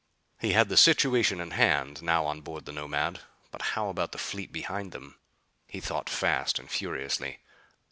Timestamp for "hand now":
1.51-2.25